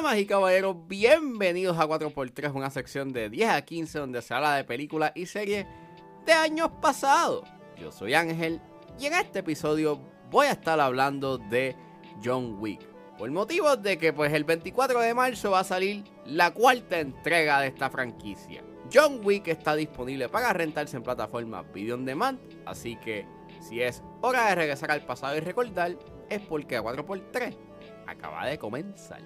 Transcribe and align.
Damas 0.00 0.16
y 0.16 0.24
caballeros, 0.24 0.76
bienvenidos 0.88 1.78
a 1.78 1.86
4x3, 1.86 2.54
una 2.54 2.70
sección 2.70 3.12
de 3.12 3.28
10 3.28 3.50
a 3.50 3.60
15 3.60 3.98
donde 3.98 4.22
se 4.22 4.32
habla 4.32 4.54
de 4.54 4.64
películas 4.64 5.12
y 5.14 5.26
series 5.26 5.66
de 6.24 6.32
años 6.32 6.70
pasados. 6.80 7.46
Yo 7.76 7.92
soy 7.92 8.14
Ángel 8.14 8.62
y 8.98 9.04
en 9.04 9.12
este 9.12 9.40
episodio 9.40 10.00
voy 10.30 10.46
a 10.46 10.52
estar 10.52 10.80
hablando 10.80 11.36
de 11.36 11.76
John 12.24 12.56
Wick. 12.58 12.80
Por 13.18 13.30
motivo 13.30 13.76
de 13.76 13.98
que 13.98 14.14
pues 14.14 14.32
el 14.32 14.44
24 14.44 15.00
de 15.00 15.12
marzo 15.12 15.50
va 15.50 15.60
a 15.60 15.64
salir 15.64 16.02
la 16.24 16.54
cuarta 16.54 16.98
entrega 16.98 17.60
de 17.60 17.66
esta 17.66 17.90
franquicia. 17.90 18.64
John 18.90 19.20
Wick 19.22 19.48
está 19.48 19.76
disponible 19.76 20.30
para 20.30 20.54
rentarse 20.54 20.96
en 20.96 21.02
plataforma 21.02 21.60
Video 21.74 21.96
On 21.96 22.06
Demand, 22.06 22.40
así 22.64 22.96
que 22.96 23.26
si 23.60 23.82
es 23.82 24.02
hora 24.22 24.48
de 24.48 24.54
regresar 24.54 24.92
al 24.92 25.04
pasado 25.04 25.36
y 25.36 25.40
recordar, 25.40 25.94
es 26.30 26.40
porque 26.40 26.78
a 26.78 26.82
4x3 26.82 27.54
acaba 28.06 28.46
de 28.46 28.58
comenzar. 28.58 29.20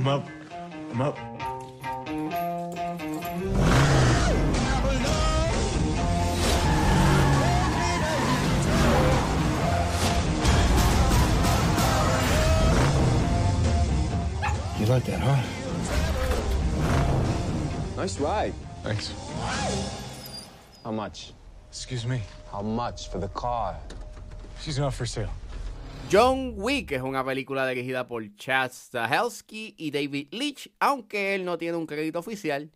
I'm 0.00 0.08
up. 0.08 0.26
I'm 0.92 1.02
up. 1.02 1.18
You 14.78 14.86
like 14.86 15.04
that, 15.04 15.20
huh? 15.20 15.36
Nice 17.98 18.18
ride. 18.18 18.54
Thanks. 18.82 19.12
How 20.82 20.92
much? 20.92 21.34
Excuse 21.68 22.06
me. 22.06 22.22
How 22.50 22.62
much 22.62 23.10
for 23.10 23.18
the 23.18 23.28
car? 23.28 23.76
She's 24.62 24.78
not 24.78 24.94
for 24.94 25.04
sale. 25.04 25.28
John 26.12 26.54
Wick 26.56 26.90
es 26.90 27.02
una 27.02 27.24
película 27.24 27.68
dirigida 27.68 28.08
por 28.08 28.34
Chad 28.34 28.72
Stahelski 28.72 29.76
y 29.78 29.92
David 29.92 30.26
Leitch, 30.32 30.68
aunque 30.80 31.36
él 31.36 31.44
no 31.44 31.56
tiene 31.56 31.76
un 31.76 31.86
crédito 31.86 32.18
oficial. 32.18 32.72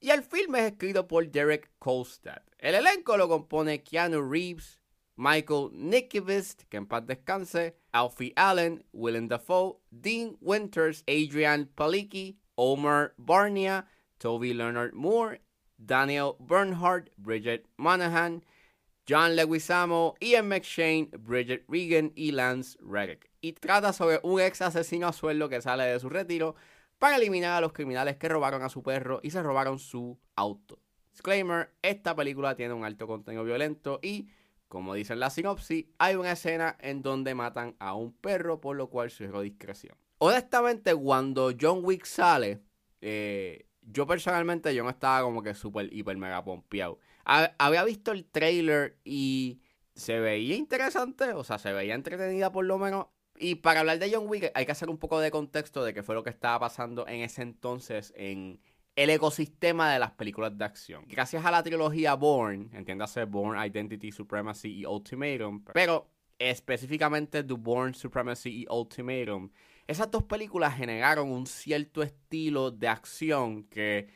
Y 0.00 0.10
el 0.10 0.22
filme 0.22 0.58
es 0.58 0.72
escrito 0.72 1.08
por 1.08 1.26
Derek 1.30 1.70
Kolstad. 1.78 2.42
El 2.58 2.74
elenco 2.74 3.16
lo 3.16 3.26
compone 3.26 3.82
Keanu 3.82 4.20
Reeves, 4.20 4.82
Michael 5.16 5.70
Nickivist, 5.72 6.64
que 6.64 6.76
en 6.76 6.84
paz 6.84 7.06
descanse, 7.06 7.74
Alfie 7.92 8.34
Allen, 8.36 8.84
Willem 8.92 9.28
Dafoe, 9.28 9.78
Dean 9.90 10.36
Winters, 10.42 11.04
Adrian 11.06 11.70
Palicki, 11.74 12.36
Omar 12.54 13.14
Barnia, 13.16 13.86
Toby 14.18 14.52
Leonard 14.52 14.92
Moore, 14.92 15.40
Daniel 15.78 16.34
Bernhardt, 16.38 17.08
Bridget 17.16 17.66
Monahan, 17.78 18.44
John 19.06 19.36
Leguizamo, 19.36 20.14
Ian 20.20 20.48
McShane, 20.48 21.10
Bridget 21.18 21.64
Regan 21.68 22.12
y 22.14 22.32
Lance 22.32 22.78
Reddick. 22.80 23.30
Y 23.40 23.52
trata 23.52 23.92
sobre 23.92 24.20
un 24.22 24.40
ex 24.40 24.62
asesino 24.62 25.06
a 25.06 25.12
sueldo 25.12 25.48
que 25.48 25.60
sale 25.60 25.84
de 25.84 26.00
su 26.00 26.08
retiro 26.08 26.54
para 26.98 27.16
eliminar 27.16 27.52
a 27.52 27.60
los 27.60 27.72
criminales 27.72 28.16
que 28.16 28.28
robaron 28.28 28.62
a 28.62 28.70
su 28.70 28.82
perro 28.82 29.20
y 29.22 29.30
se 29.30 29.42
robaron 29.42 29.78
su 29.78 30.18
auto. 30.36 30.78
Disclaimer, 31.12 31.70
esta 31.82 32.16
película 32.16 32.56
tiene 32.56 32.72
un 32.72 32.84
alto 32.84 33.06
contenido 33.06 33.44
violento 33.44 34.00
y, 34.02 34.28
como 34.68 34.94
dice 34.94 35.12
en 35.12 35.20
la 35.20 35.28
sinopsis, 35.28 35.84
hay 35.98 36.16
una 36.16 36.32
escena 36.32 36.76
en 36.80 37.02
donde 37.02 37.34
matan 37.34 37.76
a 37.78 37.94
un 37.94 38.12
perro, 38.14 38.60
por 38.60 38.76
lo 38.76 38.88
cual 38.88 39.10
sugiero 39.10 39.42
discreción. 39.42 39.96
Honestamente, 40.18 40.94
cuando 40.94 41.52
John 41.60 41.80
Wick 41.82 42.06
sale, 42.06 42.62
eh, 43.02 43.66
yo 43.82 44.06
personalmente 44.06 44.74
yo 44.74 44.82
no 44.82 44.90
estaba 44.90 45.22
como 45.22 45.42
que 45.42 45.54
súper, 45.54 45.92
hiper, 45.92 46.16
mega 46.16 46.42
pompeado. 46.42 46.98
Ha- 47.24 47.52
Había 47.58 47.84
visto 47.84 48.12
el 48.12 48.24
trailer 48.24 48.98
y 49.04 49.60
se 49.94 50.18
veía 50.20 50.56
interesante, 50.56 51.32
o 51.32 51.44
sea, 51.44 51.58
se 51.58 51.72
veía 51.72 51.94
entretenida 51.94 52.50
por 52.52 52.64
lo 52.64 52.78
menos. 52.78 53.06
Y 53.36 53.56
para 53.56 53.80
hablar 53.80 53.98
de 53.98 54.12
John 54.12 54.28
Wick 54.28 54.50
hay 54.54 54.66
que 54.66 54.72
hacer 54.72 54.88
un 54.88 54.98
poco 54.98 55.18
de 55.20 55.30
contexto 55.30 55.84
de 55.84 55.92
qué 55.94 56.02
fue 56.02 56.14
lo 56.14 56.22
que 56.22 56.30
estaba 56.30 56.58
pasando 56.60 57.06
en 57.08 57.20
ese 57.22 57.42
entonces 57.42 58.12
en 58.16 58.60
el 58.96 59.10
ecosistema 59.10 59.92
de 59.92 59.98
las 59.98 60.12
películas 60.12 60.56
de 60.56 60.64
acción. 60.64 61.04
Gracias 61.08 61.44
a 61.44 61.50
la 61.50 61.62
trilogía 61.64 62.14
Bourne, 62.14 62.68
entiéndase 62.72 63.24
Bourne 63.24 63.66
Identity, 63.66 64.12
Supremacy 64.12 64.80
y 64.80 64.86
Ultimatum, 64.86 65.64
pero 65.72 66.08
específicamente 66.38 67.42
The 67.42 67.54
Bourne 67.54 67.94
Supremacy 67.94 68.62
y 68.62 68.66
Ultimatum, 68.70 69.50
esas 69.86 70.10
dos 70.10 70.22
películas 70.22 70.76
generaron 70.76 71.30
un 71.30 71.46
cierto 71.46 72.02
estilo 72.02 72.70
de 72.70 72.88
acción 72.88 73.64
que 73.64 74.08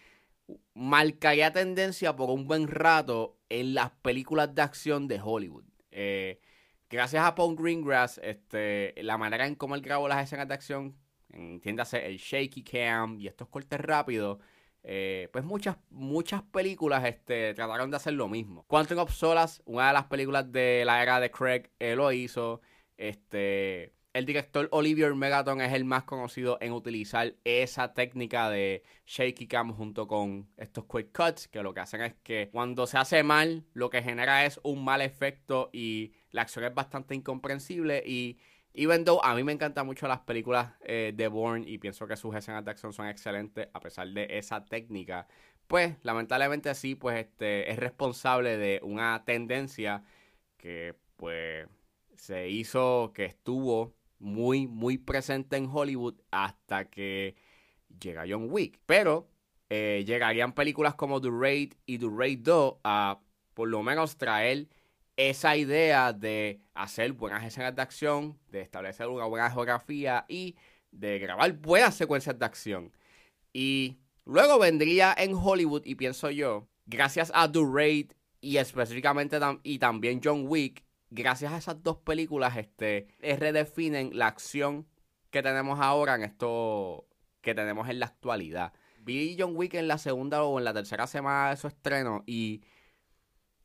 marcaría 0.74 1.52
tendencia 1.52 2.16
por 2.16 2.30
un 2.30 2.46
buen 2.46 2.68
rato 2.68 3.38
en 3.48 3.74
las 3.74 3.90
películas 3.90 4.54
de 4.54 4.62
acción 4.62 5.08
de 5.08 5.20
Hollywood. 5.22 5.64
Eh, 5.90 6.40
gracias 6.88 7.24
a 7.24 7.34
Paul 7.34 7.56
Greengrass, 7.56 8.18
este, 8.22 8.94
la 9.02 9.18
manera 9.18 9.46
en 9.46 9.54
cómo 9.54 9.74
él 9.74 9.82
grabó 9.82 10.08
las 10.08 10.24
escenas 10.24 10.48
de 10.48 10.54
acción, 10.54 10.96
entiéndase 11.30 12.06
el 12.06 12.18
shaky 12.18 12.62
cam 12.62 13.18
y 13.18 13.26
estos 13.26 13.48
cortes 13.48 13.80
rápidos, 13.80 14.38
eh, 14.82 15.28
pues 15.32 15.44
muchas, 15.44 15.76
muchas 15.90 16.42
películas 16.42 17.04
este, 17.04 17.52
trataron 17.54 17.90
de 17.90 17.96
hacer 17.96 18.14
lo 18.14 18.28
mismo. 18.28 18.64
Quantum 18.68 18.98
of 18.98 19.12
Solace, 19.12 19.60
una 19.66 19.88
de 19.88 19.92
las 19.92 20.04
películas 20.04 20.50
de 20.50 20.84
la 20.86 21.02
era 21.02 21.20
de 21.20 21.30
Craig, 21.30 21.70
él 21.78 21.98
lo 21.98 22.12
hizo. 22.12 22.60
Este, 22.96 23.92
el 24.18 24.26
director 24.26 24.68
Olivier 24.72 25.14
Megaton 25.14 25.60
es 25.60 25.72
el 25.72 25.84
más 25.84 26.02
conocido 26.02 26.58
en 26.60 26.72
utilizar 26.72 27.36
esa 27.44 27.94
técnica 27.94 28.50
de 28.50 28.82
shaky 29.06 29.46
cam 29.46 29.72
junto 29.72 30.08
con 30.08 30.48
estos 30.56 30.86
quick 30.86 31.16
cuts, 31.16 31.46
que 31.46 31.62
lo 31.62 31.72
que 31.72 31.78
hacen 31.78 32.00
es 32.02 32.14
que 32.24 32.48
cuando 32.50 32.88
se 32.88 32.98
hace 32.98 33.22
mal, 33.22 33.64
lo 33.74 33.90
que 33.90 34.02
genera 34.02 34.44
es 34.44 34.58
un 34.64 34.84
mal 34.84 35.02
efecto 35.02 35.70
y 35.72 36.14
la 36.32 36.42
acción 36.42 36.64
es 36.64 36.74
bastante 36.74 37.14
incomprensible. 37.14 38.02
Y 38.04 38.38
Even 38.74 39.04
though 39.04 39.24
a 39.24 39.34
mí 39.34 39.42
me 39.44 39.52
encantan 39.52 39.86
mucho 39.86 40.06
las 40.06 40.20
películas 40.20 40.72
eh, 40.82 41.12
de 41.14 41.26
Bourne 41.28 41.64
y 41.68 41.78
pienso 41.78 42.06
que 42.06 42.16
sus 42.16 42.34
escenas 42.34 42.64
de 42.64 42.70
acción 42.70 42.92
son 42.92 43.08
excelentes 43.08 43.68
a 43.72 43.80
pesar 43.80 44.08
de 44.08 44.26
esa 44.38 44.64
técnica, 44.64 45.26
pues 45.66 45.96
lamentablemente 46.02 46.72
sí, 46.74 46.94
pues 46.94 47.18
este 47.18 47.70
es 47.70 47.78
responsable 47.78 48.56
de 48.56 48.80
una 48.82 49.24
tendencia 49.24 50.04
que 50.56 50.94
pues 51.16 51.66
se 52.14 52.48
hizo, 52.48 53.12
que 53.14 53.24
estuvo 53.24 53.97
muy, 54.18 54.66
muy 54.66 54.98
presente 54.98 55.56
en 55.56 55.68
Hollywood 55.70 56.14
hasta 56.30 56.90
que 56.90 57.36
llega 58.00 58.24
John 58.28 58.48
Wick. 58.50 58.80
Pero 58.86 59.28
eh, 59.70 60.04
llegarían 60.06 60.52
películas 60.54 60.94
como 60.94 61.20
The 61.20 61.30
Raid 61.30 61.74
y 61.86 61.98
The 61.98 62.08
Raid 62.10 62.40
2 62.40 62.76
a 62.84 63.20
por 63.54 63.68
lo 63.68 63.82
menos 63.82 64.16
traer 64.16 64.68
esa 65.16 65.56
idea 65.56 66.12
de 66.12 66.60
hacer 66.74 67.12
buenas 67.12 67.44
escenas 67.44 67.74
de 67.74 67.82
acción, 67.82 68.38
de 68.50 68.60
establecer 68.60 69.08
una 69.08 69.24
buena 69.24 69.50
geografía 69.50 70.24
y 70.28 70.56
de 70.92 71.18
grabar 71.18 71.52
buenas 71.54 71.96
secuencias 71.96 72.38
de 72.38 72.44
acción. 72.44 72.92
Y 73.52 73.98
luego 74.24 74.60
vendría 74.60 75.14
en 75.18 75.34
Hollywood, 75.34 75.82
y 75.84 75.96
pienso 75.96 76.30
yo, 76.30 76.68
gracias 76.86 77.32
a 77.34 77.50
The 77.50 77.60
Raid 77.68 78.12
y 78.40 78.58
específicamente 78.58 79.38
y 79.64 79.78
también 79.78 80.20
John 80.22 80.44
Wick, 80.46 80.84
gracias 81.10 81.52
a 81.52 81.58
esas 81.58 81.82
dos 81.82 81.98
películas, 81.98 82.56
este, 82.56 83.08
eh, 83.20 83.36
redefinen 83.36 84.10
la 84.16 84.26
acción 84.26 84.86
que 85.30 85.42
tenemos 85.42 85.80
ahora 85.80 86.14
en 86.14 86.22
esto 86.22 87.08
que 87.40 87.54
tenemos 87.54 87.88
en 87.88 88.00
la 88.00 88.06
actualidad. 88.06 88.72
Vi 89.00 89.36
John 89.38 89.56
Wick 89.56 89.74
en 89.74 89.88
la 89.88 89.98
segunda 89.98 90.42
o 90.44 90.58
en 90.58 90.64
la 90.64 90.74
tercera 90.74 91.06
semana 91.06 91.50
de 91.50 91.56
su 91.56 91.66
estreno 91.66 92.24
y 92.26 92.62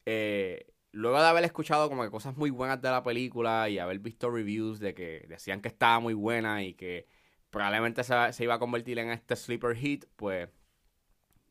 eh, 0.05 0.67
luego 0.91 1.19
de 1.19 1.27
haber 1.27 1.43
escuchado 1.43 1.89
como 1.89 2.03
que 2.03 2.11
cosas 2.11 2.37
muy 2.37 2.49
buenas 2.49 2.81
de 2.81 2.89
la 2.89 3.03
película 3.03 3.69
y 3.69 3.79
haber 3.79 3.99
visto 3.99 4.29
reviews 4.29 4.79
de 4.79 4.93
que 4.93 5.25
decían 5.27 5.61
que 5.61 5.67
estaba 5.69 5.99
muy 5.99 6.13
buena 6.13 6.63
y 6.63 6.75
que 6.75 7.07
probablemente 7.49 8.03
se, 8.03 8.33
se 8.33 8.43
iba 8.43 8.55
a 8.55 8.59
convertir 8.59 8.99
en 8.99 9.09
este 9.09 9.35
sleeper 9.35 9.75
hit, 9.75 10.05
pues 10.15 10.49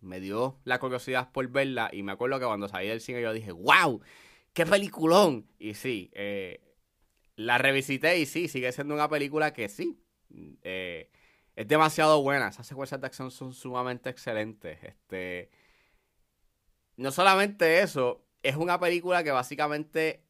me 0.00 0.20
dio 0.20 0.58
la 0.64 0.78
curiosidad 0.78 1.30
por 1.32 1.48
verla 1.48 1.90
y 1.92 2.02
me 2.02 2.12
acuerdo 2.12 2.38
que 2.38 2.46
cuando 2.46 2.68
salí 2.68 2.88
del 2.88 3.00
cine 3.00 3.22
yo 3.22 3.32
dije, 3.32 3.52
wow, 3.52 4.00
qué 4.52 4.66
peliculón. 4.66 5.48
Y 5.58 5.74
sí, 5.74 6.10
eh, 6.14 6.60
la 7.36 7.58
revisité 7.58 8.18
y 8.18 8.26
sí, 8.26 8.48
sigue 8.48 8.72
siendo 8.72 8.94
una 8.94 9.08
película 9.08 9.52
que 9.52 9.68
sí, 9.68 10.02
eh, 10.62 11.10
es 11.56 11.68
demasiado 11.68 12.22
buena. 12.22 12.48
Esas 12.48 12.66
secuencias 12.66 13.00
de 13.00 13.06
acción 13.06 13.30
son 13.30 13.54
sumamente 13.54 14.10
excelentes. 14.10 14.78
Este, 14.82 15.50
no 16.96 17.10
solamente 17.10 17.80
eso, 17.80 18.24
es 18.42 18.56
una 18.56 18.78
película 18.78 19.22
que 19.24 19.30
básicamente 19.30 20.24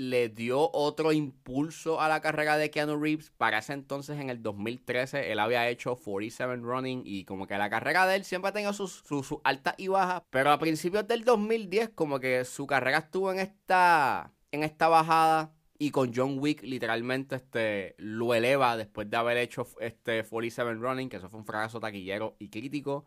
le 0.00 0.30
dio 0.30 0.70
otro 0.72 1.12
impulso 1.12 2.00
a 2.00 2.08
la 2.08 2.22
carrera 2.22 2.56
de 2.56 2.70
Keanu 2.70 2.98
Reeves. 2.98 3.30
Para 3.36 3.58
ese 3.58 3.74
entonces, 3.74 4.18
en 4.18 4.30
el 4.30 4.42
2013, 4.42 5.30
él 5.30 5.38
había 5.38 5.68
hecho 5.68 5.94
47 5.94 6.56
Running 6.56 7.02
y 7.04 7.24
como 7.26 7.46
que 7.46 7.58
la 7.58 7.68
carrera 7.68 8.06
de 8.06 8.16
él 8.16 8.24
siempre 8.24 8.48
ha 8.48 8.52
tenido 8.52 8.72
sus, 8.72 9.02
sus, 9.06 9.36
altas 9.44 9.74
y 9.76 9.88
bajas. 9.88 10.22
Pero 10.30 10.52
a 10.52 10.58
principios 10.58 11.06
del 11.06 11.24
2010, 11.24 11.90
como 11.90 12.18
que 12.18 12.46
su 12.46 12.66
carrera 12.66 12.98
estuvo 12.98 13.30
en 13.30 13.40
esta, 13.40 14.32
en 14.52 14.62
esta 14.62 14.88
bajada. 14.88 15.52
Y 15.78 15.90
con 15.90 16.12
John 16.14 16.38
Wick, 16.38 16.62
literalmente, 16.62 17.36
este, 17.36 17.94
lo 17.98 18.34
eleva 18.34 18.76
después 18.78 19.08
de 19.10 19.16
haber 19.18 19.36
hecho 19.36 19.66
este 19.80 20.24
47 20.24 20.74
Running, 20.74 21.08
que 21.10 21.18
eso 21.18 21.28
fue 21.28 21.40
un 21.40 21.46
fracaso 21.46 21.78
taquillero 21.78 22.36
y 22.38 22.48
crítico. 22.48 23.04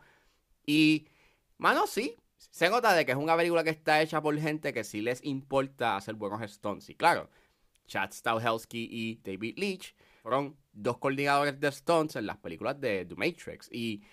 Y, 0.66 1.08
mano, 1.58 1.88
sí, 1.88 2.18
se 2.52 2.70
nota 2.70 2.94
de 2.94 3.06
que 3.06 3.12
es 3.12 3.18
una 3.18 3.36
película 3.36 3.64
que 3.64 3.70
está 3.70 4.02
hecha 4.02 4.22
por 4.22 4.38
gente 4.40 4.74
que 4.74 4.84
sí 4.84 5.02
les 5.02 5.24
importa 5.24 5.96
hacer 5.96 6.16
buenos 6.16 6.42
stunts. 6.50 6.90
Y 6.90 6.96
claro, 6.96 7.30
Chad 7.88 8.12
Stahelski 8.12 8.88
y 8.92 9.16
David 9.24 9.58
Leitch 9.58 9.96
fueron 10.22 10.58
dos 10.72 10.98
coordinadores 10.98 11.60
de 11.60 11.72
stunts 11.72 12.16
en 12.16 12.26
las 12.26 12.38
películas 12.38 12.80
de 12.80 13.06
The 13.06 13.16
Matrix. 13.16 13.70
Y, 13.72 14.04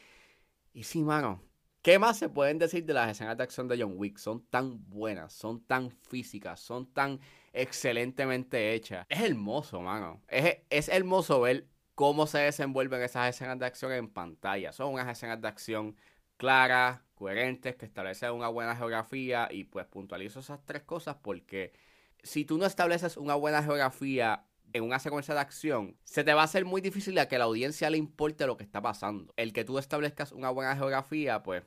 y 0.72 0.82
sí, 0.82 1.02
mano, 1.02 1.42
¿qué 1.82 1.98
más 1.98 2.18
se 2.18 2.28
pueden 2.28 2.58
decir 2.58 2.84
de 2.84 2.94
las 2.94 3.10
escenas 3.10 3.36
de 3.36 3.42
acción 3.42 3.68
de 3.68 3.80
John 3.80 3.94
Wick? 3.96 4.18
Son 4.18 4.44
tan 4.46 4.88
buenas, 4.88 5.32
son 5.32 5.64
tan 5.64 5.90
físicas, 5.90 6.60
son 6.60 6.92
tan 6.92 7.20
excelentemente 7.52 8.74
hechas. 8.74 9.06
Es 9.08 9.20
hermoso, 9.20 9.80
mano. 9.80 10.22
Es, 10.28 10.58
es 10.68 10.88
hermoso 10.88 11.40
ver 11.40 11.68
cómo 11.94 12.26
se 12.26 12.38
desenvuelven 12.38 13.02
esas 13.02 13.28
escenas 13.28 13.58
de 13.58 13.66
acción 13.66 13.92
en 13.92 14.08
pantalla. 14.08 14.72
Son 14.72 14.92
unas 14.92 15.08
escenas 15.08 15.40
de 15.40 15.48
acción 15.48 15.96
claras, 16.36 17.00
coherentes, 17.20 17.76
que 17.76 17.84
establecen 17.84 18.32
una 18.32 18.48
buena 18.48 18.74
geografía 18.74 19.46
y 19.50 19.64
pues 19.64 19.84
puntualizo 19.84 20.40
esas 20.40 20.64
tres 20.64 20.84
cosas 20.84 21.16
porque 21.20 21.74
si 22.22 22.46
tú 22.46 22.56
no 22.56 22.64
estableces 22.64 23.18
una 23.18 23.34
buena 23.34 23.62
geografía 23.62 24.46
en 24.72 24.84
una 24.84 24.98
secuencia 24.98 25.34
de 25.34 25.40
acción, 25.40 25.98
se 26.02 26.24
te 26.24 26.32
va 26.32 26.40
a 26.40 26.44
hacer 26.46 26.64
muy 26.64 26.80
difícil 26.80 27.18
a 27.18 27.28
que 27.28 27.36
la 27.36 27.44
audiencia 27.44 27.90
le 27.90 27.98
importe 27.98 28.46
lo 28.46 28.56
que 28.56 28.64
está 28.64 28.80
pasando. 28.80 29.34
El 29.36 29.52
que 29.52 29.66
tú 29.66 29.78
establezcas 29.78 30.32
una 30.32 30.48
buena 30.48 30.74
geografía, 30.74 31.42
pues 31.42 31.62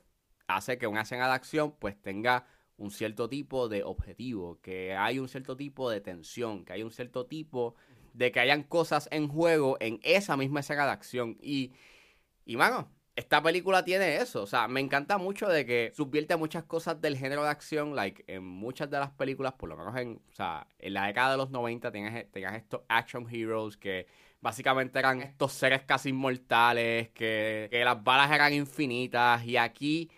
hace 0.48 0.76
que 0.76 0.88
una 0.88 1.02
escena 1.02 1.28
de 1.28 1.34
acción 1.34 1.76
pues 1.78 2.02
tenga 2.02 2.48
un 2.76 2.90
cierto 2.90 3.28
tipo 3.28 3.68
de 3.68 3.84
objetivo, 3.84 4.58
que 4.60 4.96
hay 4.96 5.20
un 5.20 5.28
cierto 5.28 5.56
tipo 5.56 5.88
de 5.88 6.00
tensión, 6.00 6.64
que 6.64 6.72
hay 6.72 6.82
un 6.82 6.90
cierto 6.90 7.26
tipo 7.26 7.76
de 8.12 8.32
que 8.32 8.40
hayan 8.40 8.64
cosas 8.64 9.08
en 9.12 9.28
juego 9.28 9.76
en 9.78 10.00
esa 10.02 10.36
misma 10.36 10.60
escena 10.60 10.84
de 10.86 10.90
acción. 10.90 11.38
Y, 11.40 11.74
y 12.44 12.56
mano, 12.56 12.90
esta 13.16 13.42
película 13.42 13.84
tiene 13.84 14.16
eso. 14.16 14.42
O 14.42 14.46
sea, 14.46 14.68
me 14.68 14.80
encanta 14.80 15.18
mucho 15.18 15.48
de 15.48 15.64
que 15.64 15.92
subvierte 15.94 16.36
muchas 16.36 16.64
cosas 16.64 17.00
del 17.00 17.16
género 17.16 17.44
de 17.44 17.50
acción. 17.50 17.94
Like, 17.94 18.24
en 18.26 18.44
muchas 18.44 18.90
de 18.90 18.98
las 18.98 19.10
películas, 19.10 19.52
por 19.54 19.68
lo 19.68 19.76
menos 19.76 19.96
en, 19.96 20.20
o 20.30 20.34
sea, 20.34 20.66
en 20.78 20.94
la 20.94 21.06
década 21.06 21.32
de 21.32 21.36
los 21.38 21.50
90, 21.50 21.90
tenías, 21.92 22.30
tenías 22.32 22.54
estos 22.54 22.82
action 22.88 23.26
heroes 23.30 23.76
que 23.76 24.06
básicamente 24.40 24.98
eran 24.98 25.22
estos 25.22 25.52
seres 25.52 25.82
casi 25.82 26.10
inmortales, 26.10 27.10
que, 27.10 27.68
que 27.70 27.84
las 27.84 28.02
balas 28.02 28.30
eran 28.32 28.52
infinitas. 28.52 29.44
Y 29.44 29.56
aquí 29.56 30.10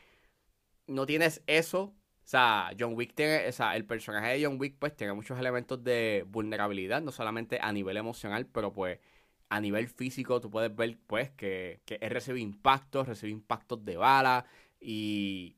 no 0.86 1.06
tienes 1.06 1.42
eso. 1.46 1.82
O 2.26 2.28
sea, 2.28 2.72
John 2.78 2.94
Wick 2.94 3.14
tiene, 3.14 3.46
o 3.48 3.52
sea, 3.52 3.76
el 3.76 3.84
personaje 3.84 4.36
de 4.36 4.44
John 4.44 4.58
Wick 4.60 4.76
pues 4.78 4.96
tiene 4.96 5.12
muchos 5.12 5.38
elementos 5.38 5.84
de 5.84 6.24
vulnerabilidad, 6.28 7.00
no 7.02 7.12
solamente 7.12 7.58
a 7.62 7.72
nivel 7.72 7.96
emocional, 7.96 8.46
pero 8.46 8.72
pues 8.72 8.98
a 9.48 9.60
nivel 9.60 9.88
físico 9.88 10.40
tú 10.40 10.50
puedes 10.50 10.74
ver 10.74 10.98
pues 11.06 11.30
que, 11.30 11.80
que 11.84 11.98
él 12.00 12.10
recibe 12.10 12.40
impactos, 12.40 13.06
recibe 13.08 13.32
impactos 13.32 13.84
de 13.84 13.96
bala 13.96 14.46
y 14.80 15.56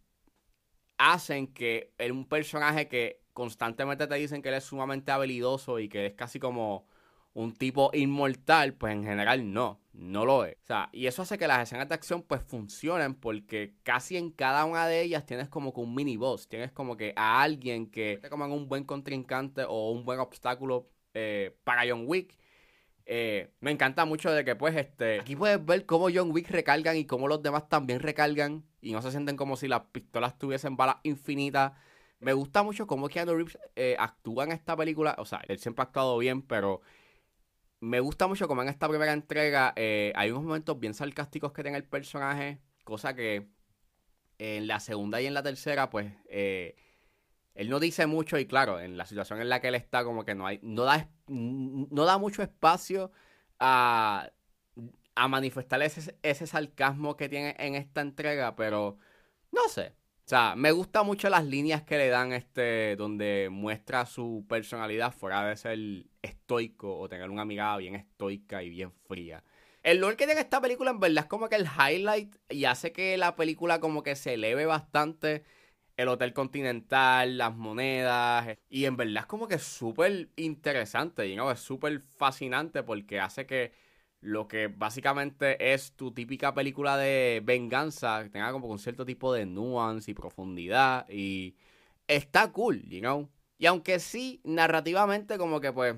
hacen 0.99 1.49
que 1.49 1.93
es 1.99 2.11
un 2.11 2.27
personaje 2.29 2.89
que 2.89 3.23
constantemente 3.33 4.07
te 4.07 4.15
dicen 4.17 4.43
que 4.43 4.49
él 4.49 4.57
es 4.57 4.65
sumamente 4.65 5.13
habilidoso 5.13 5.79
y 5.79 5.89
que 5.89 6.07
es 6.07 6.15
casi 6.15 6.41
como 6.41 6.87
un 7.35 7.55
tipo 7.55 7.91
inmortal, 7.95 8.75
pues 8.75 8.93
en 8.95 9.05
general 9.05 9.53
no, 9.53 9.81
no 9.93 10.25
lo 10.25 10.45
es. 10.45 10.57
O 10.65 10.67
sea, 10.67 10.89
y 10.93 11.07
eso 11.07 11.23
hace 11.23 11.39
que 11.39 11.47
las 11.47 11.63
escenas 11.63 11.89
de 11.89 11.95
acción 11.95 12.23
pues 12.23 12.43
funcionen 12.43 13.15
porque 13.15 13.75
casi 13.85 14.17
en 14.17 14.31
cada 14.33 14.65
una 14.65 14.87
de 14.89 15.03
ellas 15.03 15.25
tienes 15.25 15.49
como 15.49 15.73
que 15.73 15.81
un 15.81 15.95
mini 15.95 16.17
boss, 16.17 16.49
tienes 16.49 16.73
como 16.73 16.97
que 16.97 17.13
a 17.17 17.41
alguien 17.43 17.91
que 17.91 18.19
te 18.21 18.29
como 18.29 18.47
un 18.47 18.69
buen 18.69 18.85
contrincante 18.85 19.65
o 19.69 19.91
un 19.93 20.05
buen 20.05 20.19
obstáculo 20.19 20.91
eh, 21.15 21.57
para 21.65 21.83
John 21.89 22.05
Wick 22.07 22.37
eh, 23.11 23.51
me 23.61 23.71
encanta 23.71 24.05
mucho 24.05 24.31
de 24.31 24.45
que, 24.45 24.55
pues, 24.55 24.77
este. 24.77 25.21
Aquí 25.21 25.35
puedes 25.35 25.65
ver 25.65 25.87
cómo 25.87 26.09
John 26.13 26.31
Wick 26.31 26.51
recargan 26.51 26.95
y 26.95 27.07
cómo 27.07 27.27
los 27.27 27.43
demás 27.43 27.67
también 27.71 28.01
recargan. 28.01 28.65
Y 28.83 28.93
no 28.93 29.01
se 29.01 29.11
sienten 29.11 29.35
como 29.35 29.57
si 29.57 29.67
las 29.67 29.81
pistolas 29.93 30.39
tuviesen 30.39 30.77
balas 30.77 30.97
infinitas. 31.05 31.73
Me 32.21 32.35
gusta 32.35 32.63
mucho 32.63 32.87
cómo 32.87 33.09
Keanu 33.09 33.35
Reeves 33.35 33.59
eh, 33.77 33.97
actúa 33.99 34.45
en 34.45 34.53
esta 34.53 34.77
película. 34.77 35.17
O 35.19 35.25
sea, 35.25 35.41
él 35.49 35.59
siempre 35.59 35.83
ha 35.83 35.87
actuado 35.87 36.19
bien, 36.19 36.43
pero 36.43 36.83
me 37.81 38.01
gusta 38.01 38.27
mucho 38.27 38.47
cómo 38.47 38.61
en 38.61 38.69
esta 38.69 38.87
primera 38.89 39.13
entrega 39.15 39.73
eh, 39.77 40.13
hay 40.15 40.31
unos 40.31 40.43
momentos 40.43 40.79
bien 40.79 40.93
sarcásticos 40.93 41.53
que 41.53 41.63
tiene 41.63 41.79
el 41.79 41.85
personaje. 41.85 42.59
Cosa 42.85 43.15
que 43.15 43.49
en 44.37 44.67
la 44.67 44.81
segunda 44.81 45.19
y 45.23 45.27
en 45.27 45.33
la 45.33 45.43
tercera, 45.43 45.89
pues. 45.89 46.13
Eh, 46.29 46.77
él 47.59 47.69
no 47.71 47.81
dice 47.81 48.07
mucho 48.07 48.39
y 48.39 48.47
claro, 48.47 48.79
en 48.79 48.97
la 48.97 49.05
situación 49.05 49.41
en 49.41 49.49
la 49.49 49.61
que 49.61 49.67
él 49.67 49.75
está, 49.75 50.05
como 50.05 50.25
que 50.25 50.37
no 50.37 50.47
hay, 50.47 50.61
no 50.63 50.85
da, 50.85 51.09
no 51.27 52.05
da 52.05 52.17
mucho 52.17 52.41
espacio 52.41 53.11
a, 53.59 54.31
a 55.17 55.27
manifestar 55.27 55.83
ese, 55.83 56.17
ese 56.23 56.47
sarcasmo 56.47 57.17
que 57.17 57.29
tiene 57.29 57.57
en 57.59 57.75
esta 57.75 58.01
entrega, 58.01 58.55
pero 58.55 58.99
no 59.51 59.69
sé. 59.69 59.97
O 60.25 60.29
sea, 60.29 60.55
me 60.57 60.71
gustan 60.71 61.05
mucho 61.05 61.29
las 61.29 61.45
líneas 61.45 61.83
que 61.83 61.99
le 61.99 62.09
dan 62.11 62.33
este, 62.33 62.95
donde 62.95 63.49
muestra 63.51 64.07
su 64.07 64.47
personalidad 64.49 65.13
fuera 65.13 65.45
de 65.45 65.57
ser 65.57 65.79
estoico 66.23 66.97
o 66.97 67.09
tener 67.09 67.29
una 67.29 67.45
mirada 67.45 67.77
bien 67.79 67.97
estoica 67.97 68.63
y 68.63 68.71
bien 68.71 68.93
fría. 69.09 69.43
El 69.83 69.99
lore 69.99 70.17
que 70.17 70.27
tiene 70.27 70.43
esta 70.43 70.61
película 70.61 70.93
en 70.93 71.01
verdad 71.01 71.25
es 71.25 71.29
como 71.29 71.49
que 71.49 71.57
el 71.57 71.67
highlight 71.67 72.37
y 72.51 72.67
hace 72.67 72.93
que 72.93 73.17
la 73.17 73.35
película 73.35 73.81
como 73.81 74.05
que 74.05 74.15
se 74.15 74.35
eleve 74.35 74.65
bastante 74.65 75.43
el 75.99 76.09
Hotel 76.09 76.33
Continental, 76.33 77.37
las 77.37 77.55
monedas. 77.57 78.57
Y 78.71 78.87
en 78.87 78.97
verdad 78.97 79.25
es 79.25 79.27
como 79.27 79.49
que 79.49 79.59
súper 79.59 80.31
interesante, 80.37 81.35
you 81.35 81.51
es 81.51 81.61
súper 81.61 82.01
fascinante 82.01 82.83
porque 82.85 83.21
hace 83.21 83.47
que 83.47 83.73
lo 84.21 84.49
que 84.49 84.69
básicamente 84.69 85.73
es 85.75 85.93
tu 85.97 86.13
típica 86.13 86.55
película 86.55 86.97
de 86.97 87.43
venganza 87.45 88.29
tenga 88.33 88.53
como 88.53 88.69
un 88.69 88.79
cierto 88.79 89.05
tipo 89.05 89.33
de 89.33 89.47
nuance 89.47 90.11
y 90.11 90.15
profundidad. 90.15 91.09
Y 91.11 91.57
está 92.07 92.53
cool, 92.53 92.83
you 92.89 93.01
know. 93.01 93.29
Y 93.59 93.67
aunque 93.67 93.99
sí, 93.99 94.41
narrativamente 94.45 95.39
como 95.39 95.61
que 95.61 95.73
pues 95.73 95.97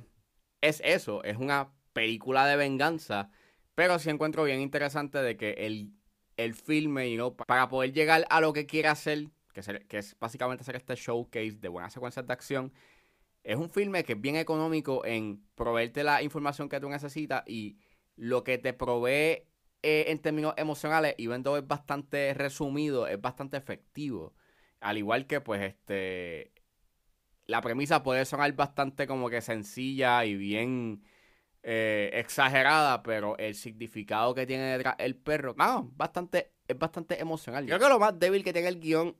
es 0.62 0.81
eso, 0.85 1.23
es 1.25 1.37
una 1.37 1.73
película 1.93 2.46
de 2.46 2.56
venganza. 2.56 3.31
Pero 3.75 3.99
sí 3.99 4.11
encuentro 4.11 4.44
bien 4.44 4.61
interesante 4.61 5.19
de 5.19 5.37
que 5.37 5.53
el, 5.53 5.93
el 6.37 6.55
filme, 6.55 7.11
you 7.11 7.17
know, 7.17 7.37
para 7.37 7.69
poder 7.69 7.93
llegar 7.93 8.26
a 8.31 8.41
lo 8.41 8.53
que 8.53 8.67
quiere 8.67 8.88
hacer 8.88 9.29
que, 9.52 9.99
es 9.99 10.19
básicamente 10.19 10.62
hacer 10.62 10.76
este 10.76 10.94
showcase 10.94 11.58
de 11.61 11.69
buenas 11.69 11.93
secuencias 11.93 12.26
de 12.26 12.32
acción. 12.32 12.73
Es 13.43 13.56
un 13.56 13.70
filme 13.70 14.05
que 14.05 14.12
es 14.12 14.20
bien 14.20 14.37
económico 14.37 15.05
en 15.05 15.43
proveerte 15.55 16.05
la 16.05 16.23
información 16.23 16.69
que 16.69 16.81
tú 16.81 16.88
necesitas 16.88 17.43
y 17.47 17.79
lo 18.17 18.44
que 18.44 18.58
te 18.58 18.73
provee 18.73 19.47
eh, 19.82 20.05
en 20.08 20.19
términos 20.19 20.55
emocionales, 20.56 21.14
y 21.17 21.26
though 21.26 21.56
es 21.56 21.67
bastante 21.67 22.35
resumido, 22.35 23.06
es 23.06 23.20
bastante 23.20 23.56
efectivo. 23.56 24.35
Al 24.81 24.99
igual 24.99 25.26
que, 25.26 25.41
pues, 25.41 25.62
este. 25.62 26.53
La 27.46 27.62
premisa 27.62 28.03
puede 28.03 28.24
sonar 28.27 28.53
bastante 28.53 29.06
como 29.06 29.29
que 29.29 29.41
sencilla 29.41 30.24
y 30.24 30.36
bien 30.36 31.03
eh, 31.63 32.10
exagerada, 32.15 33.03
pero 33.03 33.36
el 33.39 33.55
significado 33.55 34.34
que 34.34 34.46
tiene 34.46 34.65
detrás 34.65 34.94
el 34.98 35.17
perro, 35.17 35.55
no, 35.58 35.91
bastante, 35.96 36.53
es 36.69 36.79
bastante 36.79 37.20
emocional. 37.20 37.67
Yo 37.67 37.77
creo 37.77 37.89
que 37.89 37.94
lo 37.94 37.98
más 37.98 38.19
débil 38.19 38.44
que 38.44 38.53
tiene 38.53 38.69
el 38.69 38.79
guion 38.79 39.17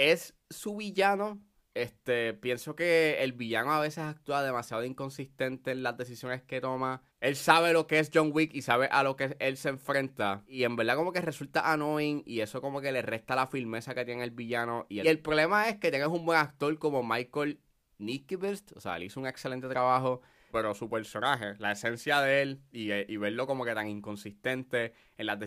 es 0.00 0.34
su 0.48 0.76
villano. 0.76 1.40
Este, 1.74 2.34
pienso 2.34 2.74
que 2.74 3.22
el 3.22 3.32
villano 3.32 3.72
a 3.72 3.80
veces 3.80 4.02
actúa 4.02 4.42
demasiado 4.42 4.84
inconsistente 4.84 5.70
en 5.70 5.84
las 5.84 5.96
decisiones 5.96 6.42
que 6.42 6.60
toma. 6.60 7.02
Él 7.20 7.36
sabe 7.36 7.72
lo 7.72 7.86
que 7.86 8.00
es 8.00 8.10
John 8.12 8.32
Wick 8.34 8.52
y 8.54 8.62
sabe 8.62 8.88
a 8.90 9.04
lo 9.04 9.14
que 9.14 9.36
él 9.38 9.56
se 9.56 9.68
enfrenta. 9.68 10.42
Y 10.48 10.64
en 10.64 10.74
verdad 10.74 10.96
como 10.96 11.12
que 11.12 11.20
resulta 11.20 11.72
annoying 11.72 12.22
y 12.26 12.40
eso 12.40 12.60
como 12.60 12.80
que 12.80 12.90
le 12.90 13.02
resta 13.02 13.36
la 13.36 13.46
firmeza 13.46 13.94
que 13.94 14.04
tiene 14.04 14.24
el 14.24 14.32
villano. 14.32 14.86
Y 14.88 15.06
el, 15.06 15.20
problema 15.20 15.68
es 15.68 15.76
que 15.76 15.90
tienes 15.90 16.08
un 16.08 16.24
buen 16.24 16.38
actor 16.38 16.76
como 16.78 17.04
Michael 17.04 17.60
Nickibest. 17.98 18.72
O 18.76 18.80
sea, 18.80 18.96
él 18.96 19.04
hizo 19.04 19.20
un 19.20 19.26
excelente 19.26 19.68
trabajo. 19.68 20.22
Pero 20.50 20.74
su 20.74 20.90
personaje, 20.90 21.54
la 21.58 21.70
esencia 21.70 22.20
de 22.20 22.42
él 22.42 22.62
y, 22.72 22.90
y 22.90 23.16
verlo 23.16 23.46
como 23.46 23.64
que 23.64 23.74
tan 23.74 23.86
inconsistente 23.86 24.92
en 25.16 25.26
las 25.26 25.38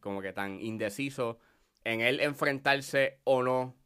como 0.00 0.20
que 0.20 0.32
tan 0.32 0.60
indeciso 0.60 1.38
en 1.84 2.00
él 2.00 2.18
enfrentarse 2.18 3.20
o 3.22 3.44
no 3.44 3.76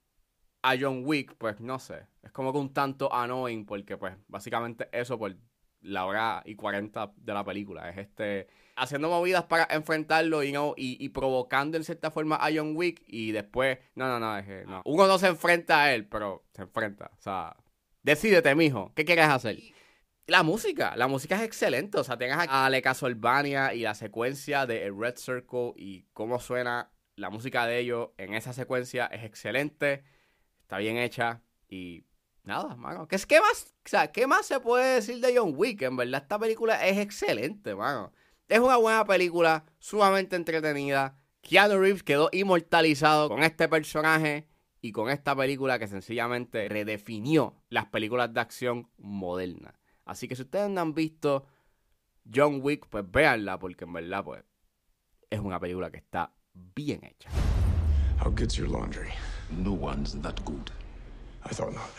a 0.62 0.76
John 0.78 1.02
Wick, 1.04 1.35
pues 1.37 1.61
no 1.61 1.78
sé. 1.78 2.07
Es 2.23 2.31
como 2.31 2.52
que 2.52 2.59
un 2.59 2.73
tanto 2.73 3.12
annoying 3.12 3.66
porque 3.66 3.97
pues 3.97 4.14
básicamente 4.28 4.88
eso 4.92 5.19
por 5.19 5.37
la 5.81 6.07
hora 6.07 6.42
y 6.45 6.54
40 6.54 7.12
de 7.16 7.35
la 7.35 7.45
película. 7.45 7.88
Es 7.90 7.99
este 7.99 8.49
haciendo 8.76 9.09
movidas 9.09 9.45
para 9.45 9.66
enfrentarlo 9.71 10.42
y, 10.42 10.52
no, 10.52 10.75
y, 10.76 11.09
provocando 11.11 11.76
en 11.76 11.85
cierta 11.85 12.11
forma 12.11 12.37
a 12.37 12.50
John 12.54 12.75
Wick 12.75 13.02
y 13.07 13.33
después, 13.33 13.78
no, 13.95 14.09
no, 14.09 14.19
no, 14.19 14.38
es 14.38 14.47
que 14.47 14.64
no. 14.64 14.83
Uno 14.85 15.07
no 15.07 15.19
se 15.19 15.28
enfrenta 15.28 15.83
a 15.83 15.95
él, 15.95 16.07
pero 16.07 16.45
se 16.52 16.62
enfrenta. 16.62 17.11
O 17.19 17.21
sea, 17.21 17.57
decídete, 18.02 18.54
mijo, 18.54 18.92
¿qué 18.95 19.04
quieres 19.04 19.26
hacer? 19.26 19.59
La 20.26 20.42
música, 20.42 20.97
la 20.97 21.09
música 21.09 21.37
es 21.37 21.42
excelente. 21.42 21.99
O 21.99 22.04
sea, 22.04 22.16
tienes 22.16 22.37
a 22.37 22.66
Ale 22.66 22.81
Casolvania 22.81 23.75
y 23.75 23.81
la 23.81 23.95
secuencia 23.95 24.66
de 24.66 24.90
Red 24.90 25.16
Circle 25.16 25.73
y 25.76 26.07
cómo 26.12 26.38
suena 26.38 26.90
la 27.16 27.28
música 27.28 27.66
de 27.66 27.78
ellos 27.78 28.11
en 28.16 28.35
esa 28.35 28.52
secuencia 28.52 29.07
es 29.07 29.25
excelente 29.25 30.02
está 30.73 30.79
bien 30.79 30.97
hecha 30.97 31.43
y 31.69 32.07
nada, 32.45 32.75
mano. 32.76 33.07
¿Qué, 33.07 33.19
qué 33.29 33.41
más, 33.43 33.75
o 33.85 33.88
sea, 33.91 34.11
¿Qué 34.11 34.26
más 34.26 34.47
se 34.47 34.59
puede 34.59 34.95
decir 34.95 35.21
de 35.21 35.37
John 35.37 35.52
Wick? 35.55 35.83
En 35.83 35.97
verdad, 35.97 36.23
esta 36.23 36.38
película 36.38 36.87
es 36.87 36.97
excelente, 36.97 37.75
mano. 37.75 38.11
Es 38.49 38.59
una 38.59 38.79
buena 38.79 39.05
película, 39.05 39.67
sumamente 39.79 40.35
entretenida. 40.35 41.19
Keanu 41.43 41.79
Reeves 41.79 42.02
quedó 42.02 42.31
inmortalizado 42.33 43.29
con 43.29 43.43
este 43.43 43.69
personaje 43.69 44.49
y 44.81 44.93
con 44.93 45.11
esta 45.11 45.37
película 45.37 45.79
que 45.79 45.88
sencillamente 45.88 46.67
redefinió 46.71 47.55
las 47.69 47.85
películas 47.88 48.33
de 48.33 48.41
acción 48.41 48.88
modernas. 48.97 49.75
Así 50.07 50.26
que 50.26 50.37
si 50.37 50.43
ustedes 50.43 50.71
no 50.71 50.81
han 50.81 50.95
visto 50.95 51.45
John 52.35 52.61
Wick, 52.62 52.87
pues 52.88 53.05
véanla, 53.11 53.59
porque 53.59 53.85
en 53.85 53.93
verdad, 53.93 54.25
pues, 54.25 54.43
es 55.29 55.38
una 55.38 55.61
película 55.61 55.91
que 55.91 55.99
está 55.99 56.33
bien 56.55 57.05
hecha. 57.05 57.29
How 58.25 58.31
good's 58.31 58.55
your 58.55 58.71
laundry? 58.71 59.11
No 59.51 59.73
one's 59.73 60.15
that 60.15 60.45
good. 60.45 60.71
I 61.45 61.49
thought 61.49 61.75
not. 61.75 61.91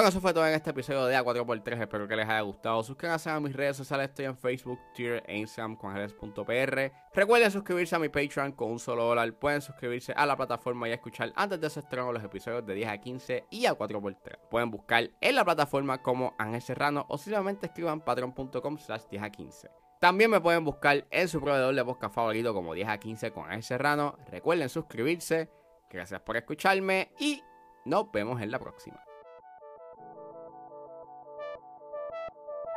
Bueno, 0.00 0.08
eso 0.08 0.20
fue 0.22 0.32
todo 0.32 0.46
en 0.46 0.54
este 0.54 0.70
episodio 0.70 1.04
de 1.04 1.18
A4x3. 1.18 1.82
Espero 1.82 2.08
que 2.08 2.16
les 2.16 2.26
haya 2.26 2.40
gustado. 2.40 2.82
Suscríbanse 2.82 3.28
a 3.28 3.38
mis 3.38 3.54
redes 3.54 3.76
sociales. 3.76 4.08
Estoy 4.08 4.24
en 4.24 4.34
Facebook, 4.34 4.78
Twitter 4.94 5.22
e 5.26 5.36
Instagram 5.36 5.76
con 5.76 5.92
Jerez.pr. 5.92 6.92
Recuerden 7.12 7.50
suscribirse 7.50 7.96
a 7.96 7.98
mi 7.98 8.08
Patreon 8.08 8.52
con 8.52 8.70
un 8.70 8.78
solo 8.78 9.04
dólar. 9.04 9.30
Pueden 9.34 9.60
suscribirse 9.60 10.14
a 10.14 10.24
la 10.24 10.38
plataforma 10.38 10.88
y 10.88 10.92
escuchar 10.92 11.34
antes 11.36 11.60
de 11.60 11.66
ese 11.66 11.80
estreno 11.80 12.14
los 12.14 12.24
episodios 12.24 12.64
de 12.64 12.72
10 12.76 12.88
a 12.88 12.96
15 12.96 13.44
y 13.50 13.66
a 13.66 13.76
4x3. 13.76 14.38
Pueden 14.50 14.70
buscar 14.70 15.10
en 15.20 15.34
la 15.34 15.44
plataforma 15.44 16.00
como 16.00 16.34
Ángel 16.38 16.62
Serrano 16.62 17.04
o 17.10 17.18
simplemente 17.18 17.66
escriban 17.66 18.00
patreon.com 18.00 18.78
slash 18.78 19.02
10 19.10 19.22
a 19.22 19.28
15. 19.28 19.70
También 20.00 20.30
me 20.30 20.40
pueden 20.40 20.64
buscar 20.64 21.06
en 21.10 21.28
su 21.28 21.42
proveedor 21.42 21.74
de 21.74 21.84
podcast 21.84 22.14
favorito 22.14 22.54
como 22.54 22.72
10 22.72 22.88
a 22.88 22.96
15 22.96 23.32
con 23.32 23.44
Ángel 23.44 23.64
Serrano. 23.64 24.16
Recuerden 24.30 24.70
suscribirse. 24.70 25.50
Gracias 25.90 26.22
por 26.22 26.38
escucharme 26.38 27.12
y 27.18 27.42
nos 27.84 28.10
vemos 28.10 28.40
en 28.40 28.50
la 28.50 28.58
próxima. 28.58 28.98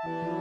Thank 0.03 0.15
you. 0.15 0.32